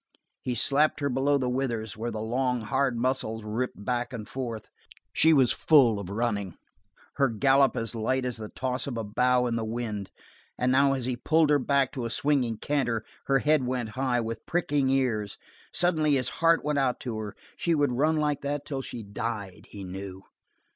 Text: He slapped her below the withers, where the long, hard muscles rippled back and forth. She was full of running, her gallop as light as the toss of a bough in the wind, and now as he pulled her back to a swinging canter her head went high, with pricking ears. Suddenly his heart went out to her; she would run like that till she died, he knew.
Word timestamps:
He 0.41 0.55
slapped 0.55 0.99
her 0.99 1.09
below 1.09 1.37
the 1.37 1.47
withers, 1.47 1.95
where 1.95 2.09
the 2.09 2.23
long, 2.23 2.61
hard 2.61 2.97
muscles 2.97 3.43
rippled 3.43 3.85
back 3.85 4.11
and 4.11 4.27
forth. 4.27 4.67
She 5.13 5.31
was 5.31 5.51
full 5.51 5.99
of 5.99 6.09
running, 6.09 6.55
her 7.17 7.29
gallop 7.29 7.77
as 7.77 7.93
light 7.93 8.25
as 8.25 8.37
the 8.37 8.49
toss 8.49 8.87
of 8.87 8.97
a 8.97 9.03
bough 9.03 9.45
in 9.45 9.57
the 9.57 9.63
wind, 9.63 10.09
and 10.57 10.71
now 10.71 10.93
as 10.93 11.05
he 11.05 11.15
pulled 11.15 11.51
her 11.51 11.59
back 11.59 11.91
to 11.91 12.05
a 12.05 12.09
swinging 12.09 12.57
canter 12.57 13.05
her 13.25 13.37
head 13.37 13.67
went 13.67 13.89
high, 13.89 14.19
with 14.19 14.43
pricking 14.47 14.89
ears. 14.89 15.37
Suddenly 15.71 16.13
his 16.15 16.29
heart 16.29 16.65
went 16.65 16.79
out 16.79 16.99
to 17.01 17.19
her; 17.19 17.35
she 17.55 17.75
would 17.75 17.91
run 17.91 18.17
like 18.17 18.41
that 18.41 18.65
till 18.65 18.81
she 18.81 19.03
died, 19.03 19.67
he 19.69 19.83
knew. 19.83 20.23